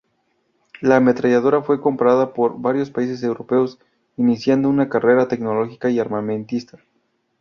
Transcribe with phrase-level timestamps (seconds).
[0.79, 3.77] La ametralladora fue comprada por varios países europeos,
[4.17, 6.79] iniciando una carrera tecnológica y armamentista.